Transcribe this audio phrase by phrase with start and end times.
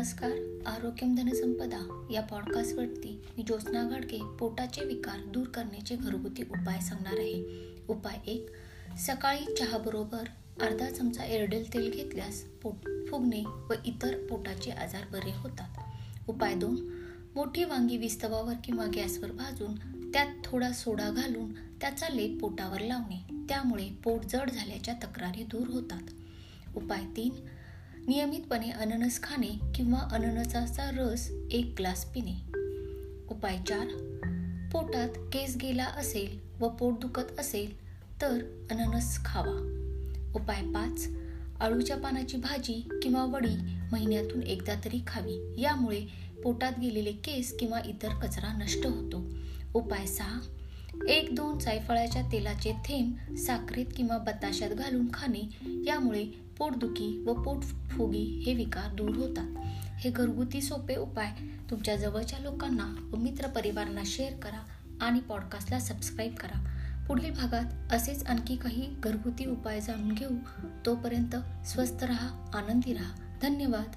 [0.00, 0.30] नमस्कार.
[0.66, 7.44] आरोग्यम धनसंपदा या पॉडकास्टवरती मी ज्योत्ना घाडके पोटाचे विकार दूर करण्याचे घरगुती उपाय सांगणार आहे.
[7.88, 8.50] उपाय एक
[8.98, 10.24] सकाळी चहाबरोबर
[10.62, 15.78] अर्धा चमचा एरडेल तेल घेतल्यास पोट फुगणे व इतर पोटाचे आजार बरे होतात.
[16.28, 17.02] उपाय दोन
[17.34, 19.74] मोठी वांगी विस्तवावर किंवा गॅसवर भाजून
[20.12, 23.46] त्यात थोडा सोडा घालून त्याचा लेप पोटावर लावणे.
[23.48, 26.02] त्यामुळे पोट जड झाल्याच्या तक्रारी दूर होतात.
[26.76, 27.46] उपाय तीन
[28.08, 32.34] नियमितपणे अननस खाणे किंवा अननसाचा रस एक ग्लास पिणे.
[33.28, 33.86] उपाय चार.
[34.72, 37.76] पोटात केस गेला असेल व पोट दुखत असेल
[38.22, 39.52] तर अननस खावा.
[40.34, 41.08] उपाय पाच.
[41.60, 43.56] आळूच्या पानाची भाजी किंवा वडी
[43.92, 45.54] महिन्यातून एकदा तरी खावी.
[45.62, 46.06] यामुळे
[46.42, 49.24] पोटात गेलेले केस किंवा इतर कचरा नष्ट होतो.
[49.74, 50.40] उपाय सहा.
[51.08, 55.48] एक दोन जायफळाच्या तेलाचे थेंब साखरेत किंवा बताशात घालून खाणे.
[55.86, 59.54] यामुळे पोटदुखी व पोटफुगी हे विकार दूर होतात.
[59.98, 61.30] हे घरगुती सोपे उपाय
[61.70, 64.64] तुमच्या जवळच्या लोकांना व मित्रपरिवारांना शेअर करा
[65.00, 66.64] आणि पॉडकास्टला सबस्क्राईब करा.
[67.08, 70.36] पुढील भागात असेच आणखी काही घरगुती उपाय जाणून घेऊ.
[70.86, 73.38] तोपर्यंत स्वस्थ रहा आनंदी रहा.
[73.42, 73.90] धन्यवाद.